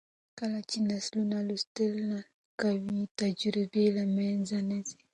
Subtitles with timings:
[0.39, 1.95] کله چې نسلونه لوستل
[2.61, 4.99] کوي، تجربې له منځه نه ځي.